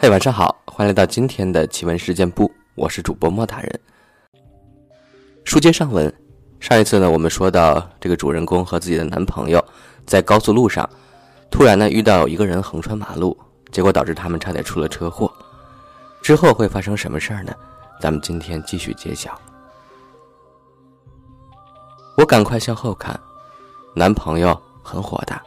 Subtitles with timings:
[0.00, 3.80] 嘿，晚上好，欢迎来到今天的奇闻事件部，我是主播莫大人。
[5.44, 6.14] 书接上文，
[6.60, 9.62] 上一次呢，我们说到这个主人公和自己的男朋友
[10.06, 10.88] 在高速路上，
[11.50, 13.36] 突然呢遇到一个人横穿马路，
[13.72, 15.28] 结果导致他们差点出了车祸。
[16.22, 17.52] 之后会发生什么事儿呢？
[18.00, 19.36] 咱们今天继续揭晓。
[22.16, 23.18] 我赶快向后看，
[23.96, 25.42] 男朋友很火大，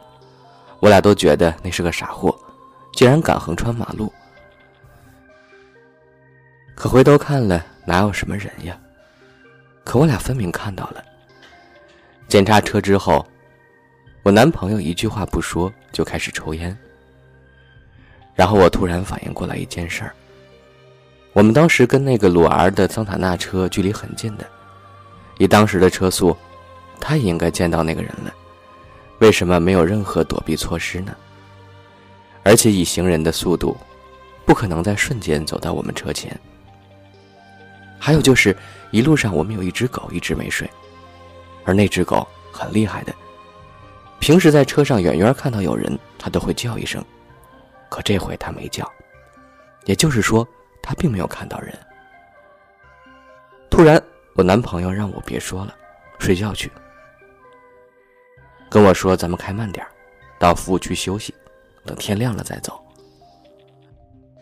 [0.78, 2.38] 我俩都觉得那是个傻货，
[2.92, 4.12] 竟然敢横穿马路。
[6.82, 8.76] 可回头看了，哪有什么人呀？
[9.84, 11.00] 可我俩分明看到了。
[12.26, 13.24] 检查车之后，
[14.24, 16.76] 我男朋友一句话不说就开始抽烟。
[18.34, 20.12] 然后我突然反应过来一件事儿：
[21.32, 24.44] 我们当时跟那个鲁 R 的桑塔纳车距离很近的，
[25.38, 26.36] 以当时的车速，
[26.98, 28.34] 他也应该见到那个人了，
[29.20, 31.14] 为什么没有任何躲避措施呢？
[32.42, 33.76] 而且以行人的速度，
[34.44, 36.36] 不可能在瞬间走到我们车前。
[38.04, 38.56] 还有就是，
[38.90, 40.68] 一路上我们有一只狗一直没睡，
[41.64, 43.14] 而那只狗很厉害的。
[44.18, 47.00] 平时在车上远远看到有人，它都会叫一声，
[47.88, 48.90] 可这回它没叫，
[49.84, 50.44] 也就是说，
[50.82, 51.72] 它并没有看到人。
[53.70, 54.02] 突然，
[54.34, 55.72] 我男朋友让我别说了，
[56.18, 56.68] 睡觉去，
[58.68, 59.86] 跟我说咱们开慢点
[60.40, 61.32] 到服务区休息，
[61.84, 62.84] 等天亮了再走。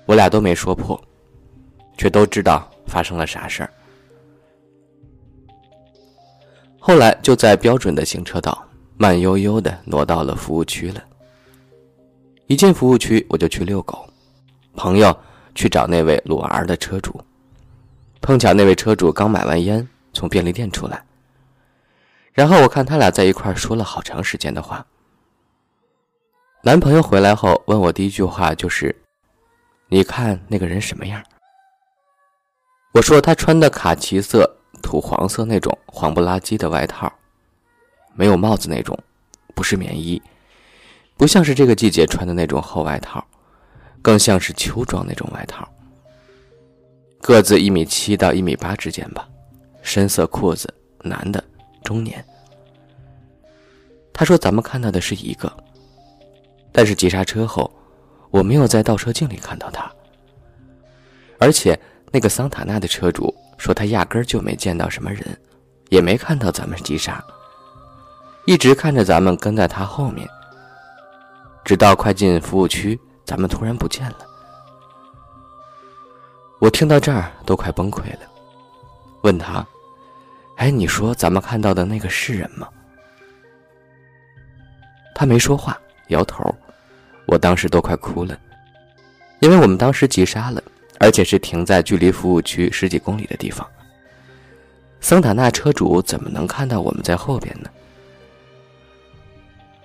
[0.06, 0.98] 我俩都没说破，
[1.98, 2.66] 却都知道。
[2.90, 3.70] 发生了啥事儿？
[6.80, 11.00] 后来就在标准的行车道，慢悠悠的挪到了服务区了。
[12.48, 14.04] 一进服务区，我就去遛狗，
[14.74, 15.16] 朋友
[15.54, 17.22] 去找那位鲁 R 的车主，
[18.20, 21.00] 碰巧那位车主刚买完烟，从便利店出来。
[22.32, 24.84] 然后我看他俩在一块说了好长时间的话。
[26.62, 28.94] 男朋友回来后问我第一句话就是
[29.88, 31.22] ：“你看那个人什么样？”
[32.92, 37.10] 我说他穿的卡其色、土黄色那种黄不拉几的外套，
[38.14, 38.98] 没有帽子那种，
[39.54, 40.20] 不是棉衣，
[41.16, 43.24] 不像是这个季节穿的那种厚外套，
[44.02, 45.66] 更像是秋装那种外套。
[47.20, 49.28] 个子一米七到一米八之间吧，
[49.82, 51.42] 深色裤子，男的，
[51.84, 52.24] 中年。
[54.12, 55.50] 他说咱们看到的是一个，
[56.72, 57.70] 但是急刹车后，
[58.30, 59.88] 我没有在倒车镜里看到他，
[61.38, 61.78] 而且。
[62.12, 65.24] 那个桑塔纳的车主说，他压根儿就没见到什么人，
[65.88, 67.22] 也没看到咱们急刹，
[68.46, 70.28] 一直看着咱们跟在他后面，
[71.64, 74.16] 直到快进服务区，咱们突然不见了。
[76.58, 78.20] 我听到这儿都快崩溃了，
[79.22, 79.64] 问他
[80.58, 82.68] ：“哎，你说咱们看到的那个是人吗？”
[85.14, 85.78] 他没说话，
[86.08, 86.54] 摇头。
[87.26, 88.36] 我当时都快哭了，
[89.38, 90.60] 因为我们当时急刹了。
[91.00, 93.66] 而且是停在距离服务区十几公里的地方。
[95.00, 97.70] 桑塔纳车主怎么能看到我们在后边呢？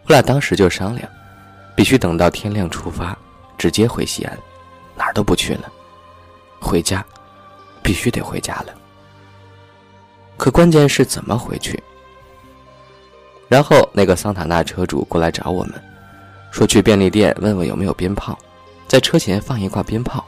[0.03, 1.09] 我俩当时就商量，
[1.73, 3.17] 必须等到天亮出发，
[3.57, 4.37] 直接回西安，
[4.93, 5.71] 哪儿都不去了，
[6.59, 7.03] 回家，
[7.81, 8.75] 必须得回家了。
[10.35, 11.81] 可关键是怎么回去？
[13.47, 15.81] 然后那个桑塔纳车主过来找我们，
[16.51, 18.37] 说去便利店问问有没有鞭炮，
[18.85, 20.25] 在车前放一挂鞭炮。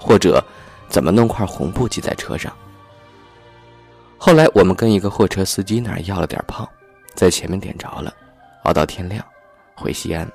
[0.00, 0.42] 或者，
[0.88, 2.50] 怎么弄块红布系在车上？
[4.16, 6.68] 后来我们跟一个货车司机那儿要了点炮，
[7.14, 8.12] 在前面点着了，
[8.64, 9.24] 熬到天亮，
[9.74, 10.30] 回西安。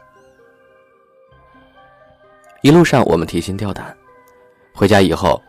[2.62, 3.96] 一路上我们提心吊胆，
[4.74, 5.42] 回家以后，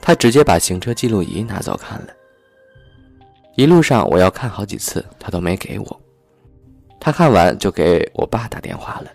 [0.00, 2.08] 他直接把行车记录仪拿走看了。
[3.56, 6.00] 一路上我要看好几次，他都没给我。
[7.00, 9.10] 他看完就给我爸打电话了。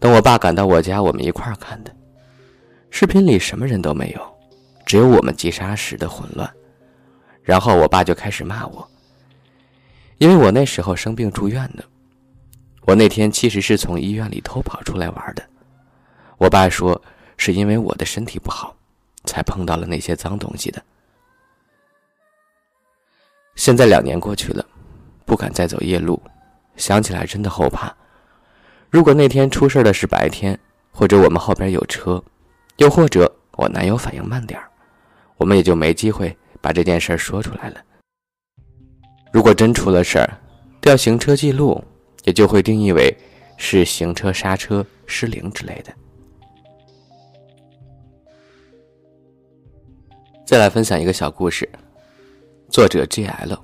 [0.00, 1.92] 等我爸赶到我家，我们一块儿看的。
[2.94, 4.38] 视频里什么人都没有，
[4.84, 6.48] 只有我们急刹时的混乱。
[7.42, 8.86] 然后我爸就开始骂我，
[10.18, 11.82] 因为我那时候生病住院的。
[12.82, 15.42] 我那天其实是从医院里偷跑出来玩的。
[16.36, 17.00] 我爸说
[17.38, 18.76] 是因为我的身体不好，
[19.24, 20.80] 才碰到了那些脏东西的。
[23.56, 24.64] 现在两年过去了，
[25.24, 26.22] 不敢再走夜路，
[26.76, 27.90] 想起来真的后怕。
[28.90, 30.56] 如果那天出事的是白天，
[30.90, 32.22] 或者我们后边有车。
[32.76, 34.68] 又或者我男友反应慢点儿
[35.36, 37.80] 我们也就没机会把这件事说出来了。
[39.32, 40.38] 如果真出了事儿，
[40.80, 41.82] 调行车记录
[42.24, 43.16] 也就会定义为
[43.56, 45.92] 是行车刹车失灵之类的。
[50.46, 51.68] 再来分享一个小故事，
[52.68, 53.58] 作者 G.L。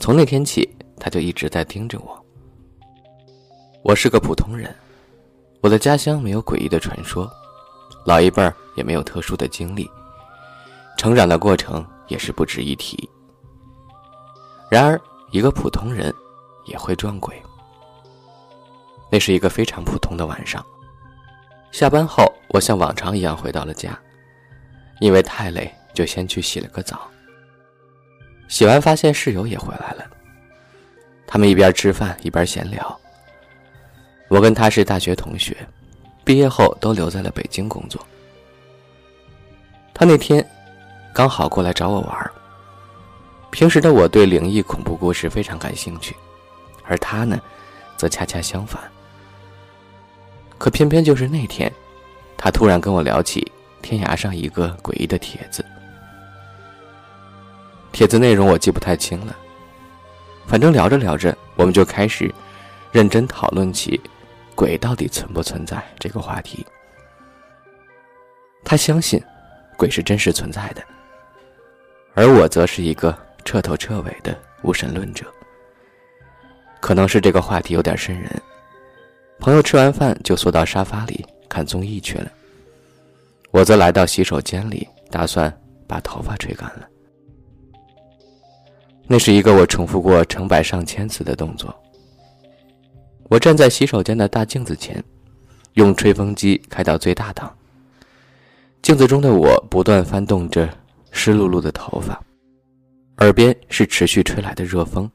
[0.00, 2.24] 从那天起，他就一直在盯着我。
[3.82, 4.74] 我是个普通人，
[5.60, 7.30] 我的家乡没有诡异的传说。
[8.04, 9.90] 老一辈儿也没有特殊的经历，
[10.96, 13.08] 成长的过程也是不值一提。
[14.70, 16.14] 然而，一个普通人
[16.66, 17.40] 也会撞鬼。
[19.10, 20.64] 那是一个非常普通的晚上。
[21.70, 23.98] 下班后，我像往常一样回到了家，
[25.00, 27.08] 因为太累，就先去洗了个澡。
[28.48, 30.04] 洗完发现室友也回来了，
[31.26, 33.00] 他们一边吃饭一边闲聊。
[34.28, 35.56] 我跟他是大学同学，
[36.24, 38.00] 毕业后都留在了北京工作。
[39.92, 40.44] 他那天
[41.12, 42.30] 刚好过来找我玩。
[43.50, 46.16] 平时的我对灵异恐怖故事非常感兴趣，
[46.82, 47.40] 而他呢，
[47.96, 48.82] 则恰恰相反。
[50.58, 51.72] 可偏偏就是那天，
[52.36, 55.64] 他突然跟我聊起天涯上一个诡异的帖子。
[57.92, 59.36] 帖子内容我记不太清了，
[60.48, 62.34] 反正聊着聊着，我们就开始
[62.90, 64.00] 认真讨论起
[64.54, 66.64] 鬼到底存不存在这个话题。
[68.64, 69.22] 他相信
[69.76, 70.82] 鬼是真实存在的，
[72.14, 75.26] 而我则是一个彻头彻尾的无神论者。
[76.80, 78.30] 可能是这个话题有点瘆人。
[79.40, 82.30] 朋友吃完饭就缩到沙发里看综艺去了，
[83.50, 85.52] 我则来到洗手间里，打算
[85.86, 86.88] 把头发吹干了。
[89.06, 91.74] 那是一个我重复过成百上千次的动作。
[93.28, 95.02] 我站在洗手间的大镜子前，
[95.74, 97.54] 用吹风机开到最大档。
[98.82, 100.68] 镜子中的我不断翻动着
[101.10, 102.22] 湿漉漉的头发，
[103.18, 105.10] 耳边是持续吹来的热风，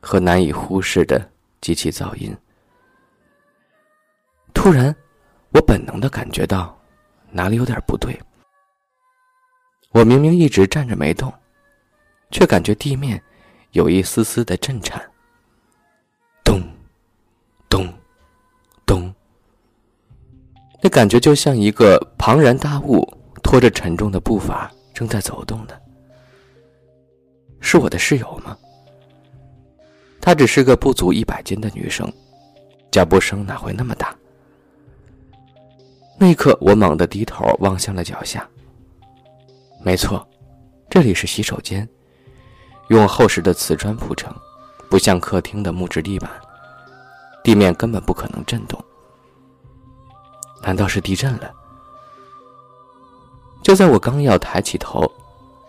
[0.00, 1.28] 和难以忽视的
[1.60, 2.34] 机器噪音。
[4.54, 4.94] 突然，
[5.50, 6.80] 我本能的感觉到
[7.32, 8.16] 哪里有点不对。
[9.90, 11.32] 我明明一直站着没动，
[12.30, 13.20] 却感觉地面
[13.72, 15.02] 有一丝丝的震颤。
[20.84, 23.10] 那感觉就像一个庞然大物
[23.42, 25.80] 拖着沉重的步伐正在走动的。
[27.58, 28.54] 是我的室友吗？
[30.20, 32.06] 她只是个不足一百斤的女生，
[32.90, 34.14] 脚步声哪会那么大？
[36.18, 38.46] 那一刻，我猛地低头望向了脚下。
[39.82, 40.28] 没错，
[40.90, 41.88] 这里是洗手间，
[42.88, 44.30] 用厚实的瓷砖铺成，
[44.90, 46.30] 不像客厅的木质地板，
[47.42, 48.78] 地面根本不可能震动。
[50.64, 51.52] 难道是地震了？
[53.62, 55.10] 就在我刚要抬起头，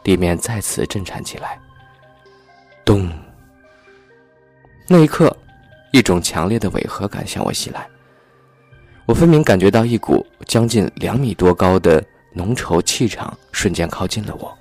[0.03, 1.59] 地面再次震颤起来。
[2.85, 3.11] 咚！
[4.87, 5.35] 那一刻，
[5.91, 7.87] 一种强烈的违和感向我袭来。
[9.05, 12.03] 我分明感觉到一股将近两米多高的
[12.33, 14.57] 浓稠气场瞬间靠近了我。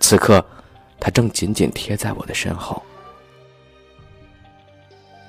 [0.00, 0.44] 此刻，
[0.98, 2.82] 它正紧紧贴在我的身后。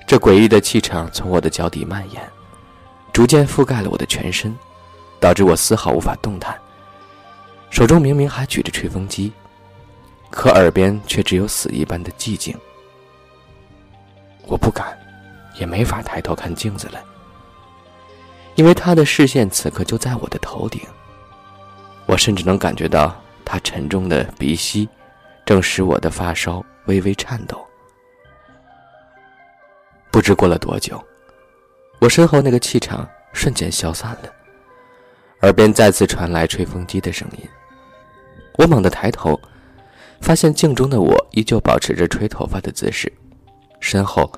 [0.06, 2.22] 这诡异的气场从我的脚底蔓延，
[3.16, 4.54] 逐渐覆盖了我的全身，
[5.18, 6.54] 导致我丝毫无法动弹。
[7.70, 9.32] 手中明明还举着吹风机，
[10.28, 12.54] 可耳边却只有死一般的寂静。
[14.44, 14.94] 我不敢，
[15.58, 17.02] 也没法抬头看镜子了。
[18.54, 20.82] 因为他的视线此刻就在我的头顶，
[22.04, 24.86] 我甚至能感觉到他沉重的鼻息，
[25.46, 27.66] 正使我的发梢微微颤抖。
[30.10, 31.02] 不知过了多久，
[32.06, 34.32] 我身后那个气场瞬间消散了，
[35.42, 37.40] 耳边再次传来吹风机的声音。
[38.58, 39.36] 我猛地抬头，
[40.20, 43.12] 发现镜中的我依旧保持着吹头发的姿势，
[43.80, 44.30] 身后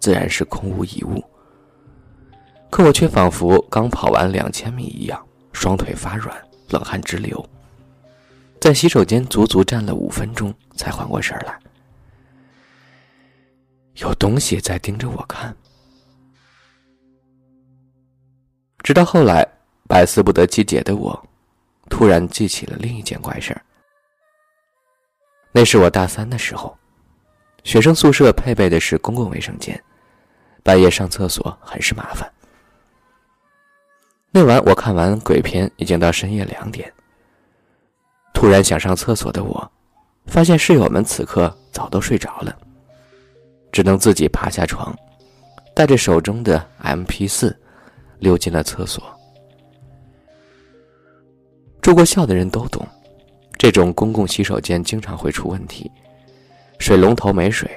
[0.00, 1.22] 自然是空无一物。
[2.68, 6.36] 可我却仿佛刚跑完两千米一样，双腿发软，
[6.70, 7.48] 冷汗直流。
[8.60, 11.56] 在洗手间足足站了五分钟，才缓过神来。
[13.98, 15.56] 有东西在盯着我看。
[18.82, 19.46] 直到后来，
[19.86, 21.20] 百思不得其解的我，
[21.88, 23.62] 突然记起了另一件怪事儿。
[25.52, 26.76] 那是我大三的时候，
[27.62, 29.80] 学生宿舍配备的是公共卫生间，
[30.62, 32.28] 半夜上厕所很是麻烦。
[34.30, 36.90] 那晚我看完鬼片，已经到深夜两点。
[38.32, 39.70] 突然想上厕所的我，
[40.26, 42.56] 发现室友们此刻早都睡着了，
[43.70, 44.92] 只能自己爬下床，
[45.74, 47.56] 带着手中的 M P 四，
[48.22, 49.02] 溜进了厕所。
[51.82, 52.86] 住过校的人都懂，
[53.58, 55.90] 这种公共洗手间经常会出问题：
[56.78, 57.70] 水龙头没水，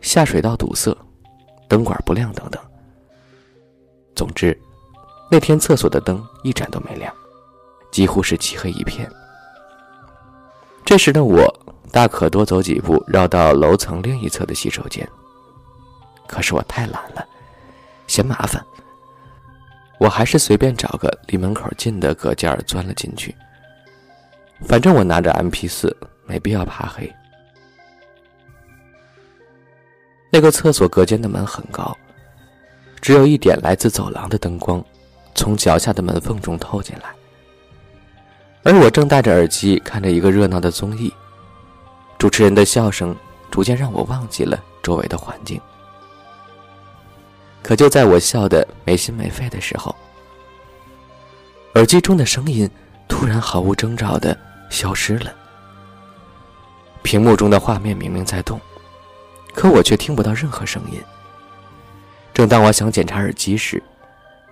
[0.00, 0.96] 下水道堵塞，
[1.66, 2.62] 灯管不亮等等。
[4.14, 4.56] 总之。
[5.28, 7.12] 那天厕所的灯一盏都没亮，
[7.90, 9.10] 几乎是漆黑一片。
[10.84, 11.42] 这时的我
[11.90, 15.04] 大可多走几步，绕到楼层另一侧的洗手间。
[16.28, 17.26] 可是我太懒了，
[18.06, 18.64] 嫌麻烦，
[19.98, 23.34] 我还是随便找个离门口近的隔间钻了进去。
[24.66, 25.94] 反正我拿着 MP 四，
[26.26, 27.12] 没必要怕黑。
[30.30, 31.96] 那个厕所隔间的门很高，
[33.00, 34.84] 只有一点来自走廊的灯光，
[35.34, 37.14] 从脚下的门缝中透进来。
[38.62, 41.12] 而我正戴着耳机看着一个热闹的综艺，
[42.18, 43.16] 主持人的笑声
[43.50, 45.60] 逐渐让我忘记了周围的环境。
[47.66, 49.92] 可就在我笑得没心没肺的时候，
[51.74, 52.70] 耳机中的声音
[53.08, 54.38] 突然毫无征兆的
[54.70, 55.34] 消失了。
[57.02, 58.60] 屏幕中的画面明明在动，
[59.52, 61.02] 可我却听不到任何声音。
[62.32, 63.82] 正当我想检查耳机时，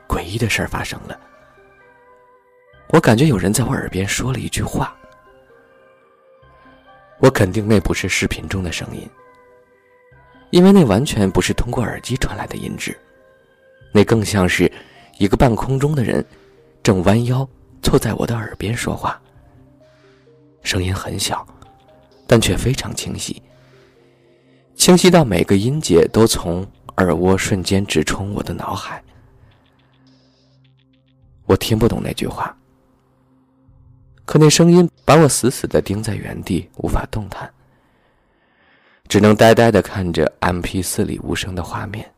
[0.08, 1.16] 诡异的事儿发生了。
[2.88, 4.92] 我感觉有人在我耳边说了一句话，
[7.20, 9.08] 我肯定那不是视频中的声音。
[10.54, 12.96] 因为那完全不是通过耳机传来的音质，
[13.90, 14.70] 那更像是
[15.18, 16.24] 一个半空中的人
[16.80, 17.46] 正弯腰
[17.82, 19.20] 凑在我的耳边说话。
[20.62, 21.44] 声音很小，
[22.24, 23.42] 但却非常清晰，
[24.76, 26.64] 清晰到每个音节都从
[26.98, 29.02] 耳蜗瞬间直冲我的脑海。
[31.46, 32.56] 我听不懂那句话，
[34.24, 37.52] 可那声音把我死死的钉在原地，无法动弹。
[39.08, 42.12] 只能呆呆的看着 M P 四里无声的画面，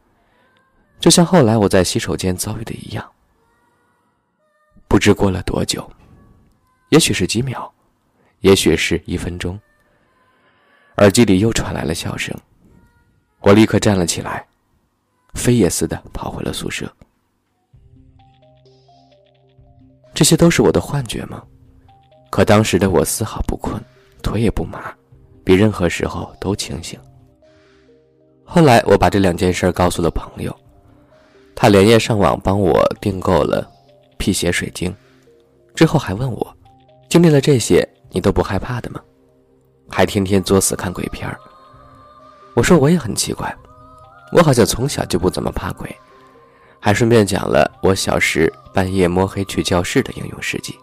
[0.99, 3.05] 就像后来我在洗手间遭遇的一样。
[4.88, 5.88] 不知过了多久，
[6.90, 7.71] 也许是几秒，
[8.40, 9.59] 也许是一分钟，
[10.99, 12.35] 耳机里又传来了笑声。
[13.40, 14.47] 我立刻站了起来，
[15.35, 16.90] 飞也似的跑回了宿舍。
[20.14, 21.43] 这些都是我的幻觉吗？
[22.31, 23.78] 可当时的我丝毫不困，
[24.23, 24.95] 腿也不麻。
[25.47, 26.99] 比任何时候都清醒。
[28.45, 30.53] 后来我把这两件事告诉了朋友，
[31.55, 33.65] 他连夜上网帮我订购了
[34.19, 34.93] 辟邪水晶，
[35.73, 36.57] 之后还问我
[37.09, 39.00] ：“经历了这些，你都不害怕的吗？
[39.88, 41.33] 还天天作死看鬼片
[42.55, 43.57] 我说：“我也很奇怪，
[44.33, 45.95] 我好像从小就不怎么怕鬼。”
[46.81, 50.75] 还顺便讲了我小时半夜摸黑去教室的英勇事迹。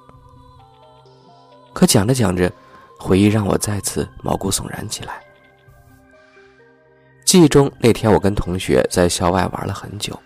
[1.73, 2.51] 可讲着讲着，
[3.03, 5.21] 回忆让我再次毛骨悚然起来。
[7.25, 10.17] 记忆中那天，我跟同学在校外玩了很久，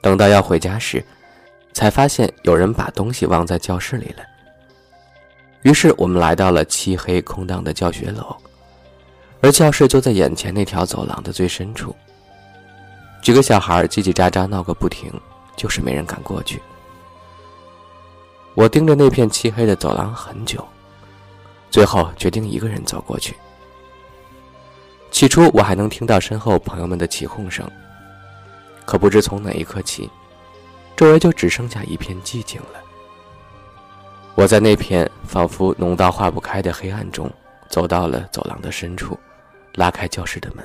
[0.00, 1.04] 等到要回家时，
[1.72, 4.22] 才发现有人把东西忘在教室里了。
[5.62, 8.36] 于是我们来到了漆黑空荡的教学楼，
[9.40, 11.92] 而教室就在眼前那条走廊的最深处。
[13.20, 15.12] 几个小孩叽叽喳喳闹个不停，
[15.56, 16.62] 就是没人敢过去。
[18.54, 20.64] 我盯着那片漆黑的走廊很久。
[21.70, 23.36] 最后决定一个人走过去。
[25.10, 27.68] 起初我还能听到身后朋友们的起哄声，
[28.84, 30.10] 可不知从哪一刻起，
[30.96, 32.80] 周围就只剩下一片寂静了。
[34.34, 37.30] 我在那片仿佛浓到化不开的黑暗中，
[37.68, 39.18] 走到了走廊的深处，
[39.74, 40.64] 拉开教室的门，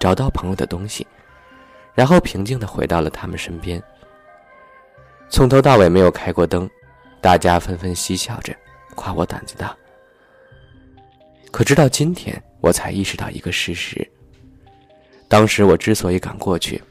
[0.00, 1.06] 找到朋友的东西，
[1.94, 3.80] 然后平静地回到了他们身边。
[5.28, 6.68] 从头到尾没有开过灯，
[7.20, 8.54] 大家纷纷嬉笑着，
[8.94, 9.76] 夸我胆子大。
[11.54, 14.04] 可直到今天，我才意识到一个事实：
[15.28, 16.82] 当时我之所以敢过去，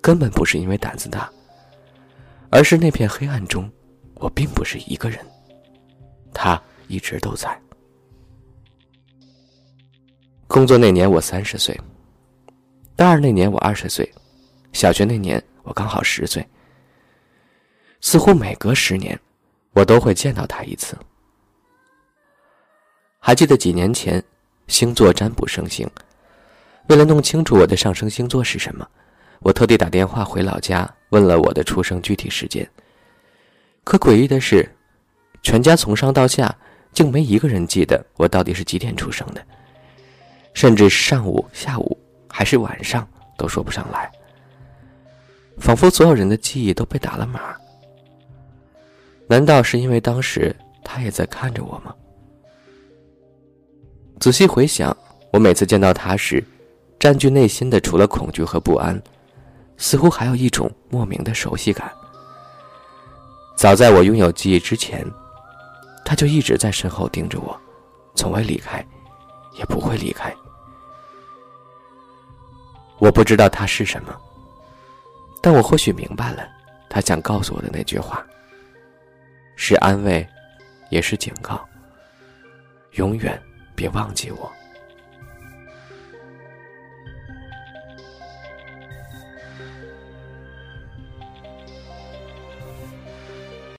[0.00, 1.28] 根本不是因为胆子大，
[2.48, 3.68] 而是那片黑暗中，
[4.14, 5.18] 我并不是一个人，
[6.32, 7.60] 他一直都在。
[10.46, 11.76] 工作那年我三十岁，
[12.94, 14.08] 大二那年我二十岁，
[14.72, 16.46] 小学那年我刚好十岁。
[18.00, 19.18] 似乎每隔十年，
[19.72, 20.96] 我都会见到他一次。
[23.18, 24.22] 还记得几年前，
[24.66, 25.88] 星座占卜盛行。
[26.88, 28.88] 为了弄清楚我的上升星座是什么，
[29.40, 32.66] 我特地打电话回老家问了我的出生具体时间。
[33.84, 34.70] 可诡异的是，
[35.42, 36.54] 全家从上到下
[36.92, 39.42] 竟没一个人记得我到底是几点出生的，
[40.54, 41.98] 甚至上午、下午
[42.28, 43.06] 还是晚上
[43.36, 44.10] 都说不上来，
[45.58, 47.54] 仿佛所有人的记忆都被打了码。
[49.26, 51.94] 难道是因为当时他也在看着我吗？
[54.20, 54.94] 仔细回想，
[55.32, 56.42] 我每次见到他时，
[56.98, 59.00] 占据内心的除了恐惧和不安，
[59.76, 61.90] 似乎还有一种莫名的熟悉感。
[63.56, 65.06] 早在我拥有记忆之前，
[66.04, 67.56] 他就一直在身后盯着我，
[68.16, 68.84] 从未离开，
[69.56, 70.34] 也不会离开。
[72.98, 74.12] 我不知道他是什么，
[75.40, 76.42] 但我或许明白了
[76.90, 78.26] 他想告诉我的那句话：
[79.54, 80.26] 是安慰，
[80.90, 81.64] 也是警告。
[82.94, 83.40] 永远。
[83.78, 84.57] 别忘记我。